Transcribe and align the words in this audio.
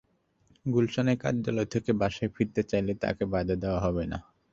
গুলশানের 0.65 1.17
কার্যালয় 1.17 1.69
থেকে 1.73 1.91
বাসায় 1.93 2.31
ফিরতে 2.35 2.61
চাইলে 2.63 2.93
তাঁকে 3.01 3.23
বাধা 3.33 3.55
দেওয়া 3.55 3.79
হবে 3.79 4.03
না। 4.11 4.17